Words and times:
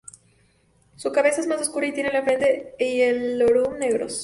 Su 0.95 1.11
cabeza 1.11 1.41
es 1.41 1.45
más 1.47 1.61
oscura 1.61 1.85
y 1.85 1.93
tiene 1.93 2.11
la 2.11 2.23
frente 2.23 2.73
y 2.79 3.01
el 3.01 3.37
lorum 3.37 3.77
negros. 3.77 4.19